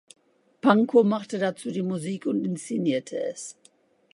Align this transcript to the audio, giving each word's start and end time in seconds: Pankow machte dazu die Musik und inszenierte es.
Pankow 0.63 1.03
machte 1.05 1.37
dazu 1.37 1.69
die 1.69 1.83
Musik 1.83 2.25
und 2.25 2.43
inszenierte 2.43 3.19
es. 3.21 3.59